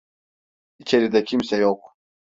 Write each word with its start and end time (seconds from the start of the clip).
İçeride 0.79 1.23
kimse 1.23 1.57
yok. 1.57 1.97